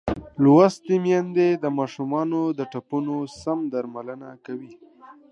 [0.43, 4.73] لوستې میندې د ماشومانو د ټپونو سم درملنه کوي.